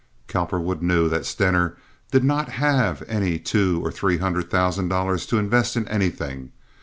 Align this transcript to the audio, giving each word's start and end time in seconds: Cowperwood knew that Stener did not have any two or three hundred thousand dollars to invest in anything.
Cowperwood 0.27 0.81
knew 0.81 1.07
that 1.09 1.27
Stener 1.27 1.77
did 2.09 2.23
not 2.23 2.49
have 2.53 3.03
any 3.07 3.37
two 3.37 3.85
or 3.85 3.91
three 3.91 4.17
hundred 4.17 4.49
thousand 4.49 4.87
dollars 4.87 5.27
to 5.27 5.37
invest 5.37 5.77
in 5.77 5.87
anything. 5.89 6.51